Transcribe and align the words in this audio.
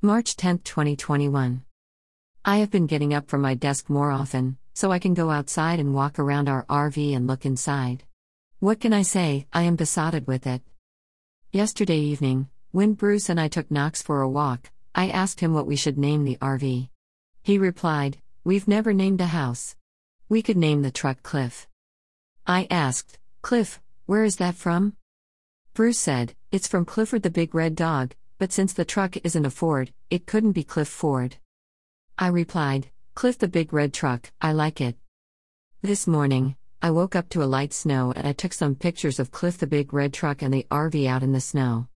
March 0.00 0.36
10, 0.36 0.58
2021. 0.58 1.64
I 2.44 2.58
have 2.58 2.70
been 2.70 2.86
getting 2.86 3.12
up 3.12 3.28
from 3.28 3.40
my 3.40 3.54
desk 3.54 3.90
more 3.90 4.12
often, 4.12 4.56
so 4.72 4.92
I 4.92 5.00
can 5.00 5.12
go 5.12 5.32
outside 5.32 5.80
and 5.80 5.92
walk 5.92 6.20
around 6.20 6.48
our 6.48 6.64
RV 6.66 7.16
and 7.16 7.26
look 7.26 7.44
inside. 7.44 8.04
What 8.60 8.78
can 8.78 8.92
I 8.92 9.02
say? 9.02 9.48
I 9.52 9.62
am 9.62 9.74
besotted 9.74 10.28
with 10.28 10.46
it. 10.46 10.62
Yesterday 11.50 11.98
evening, 11.98 12.48
when 12.70 12.92
Bruce 12.92 13.28
and 13.28 13.40
I 13.40 13.48
took 13.48 13.72
Knox 13.72 14.00
for 14.00 14.20
a 14.20 14.28
walk, 14.28 14.70
I 14.94 15.08
asked 15.08 15.40
him 15.40 15.52
what 15.52 15.66
we 15.66 15.74
should 15.74 15.98
name 15.98 16.22
the 16.22 16.36
RV. 16.36 16.90
He 17.42 17.58
replied, 17.58 18.18
We've 18.44 18.68
never 18.68 18.92
named 18.92 19.20
a 19.20 19.26
house. 19.26 19.74
We 20.28 20.42
could 20.42 20.56
name 20.56 20.82
the 20.82 20.92
truck 20.92 21.24
Cliff. 21.24 21.66
I 22.46 22.68
asked, 22.70 23.18
Cliff, 23.42 23.80
where 24.06 24.22
is 24.22 24.36
that 24.36 24.54
from? 24.54 24.94
Bruce 25.74 25.98
said, 25.98 26.36
It's 26.52 26.68
from 26.68 26.84
Clifford 26.84 27.24
the 27.24 27.30
Big 27.30 27.52
Red 27.52 27.74
Dog, 27.74 28.14
but 28.38 28.52
since 28.52 28.72
the 28.72 28.84
truck 28.84 29.16
isn't 29.24 29.44
a 29.44 29.50
Ford, 29.50 29.92
it 30.10 30.26
couldn't 30.26 30.52
be 30.52 30.62
Cliff 30.62 30.88
Ford. 30.88 31.36
I 32.16 32.28
replied, 32.28 32.90
Cliff 33.14 33.36
the 33.36 33.48
Big 33.48 33.72
Red 33.72 33.92
Truck, 33.92 34.30
I 34.40 34.52
like 34.52 34.80
it. 34.80 34.96
This 35.82 36.06
morning, 36.06 36.54
I 36.80 36.92
woke 36.92 37.16
up 37.16 37.28
to 37.30 37.42
a 37.42 37.52
light 37.56 37.72
snow 37.72 38.12
and 38.14 38.26
I 38.26 38.32
took 38.32 38.52
some 38.52 38.76
pictures 38.76 39.18
of 39.18 39.32
Cliff 39.32 39.58
the 39.58 39.66
Big 39.66 39.92
Red 39.92 40.12
Truck 40.12 40.40
and 40.40 40.54
the 40.54 40.66
RV 40.70 41.06
out 41.08 41.24
in 41.24 41.32
the 41.32 41.40
snow. 41.40 41.88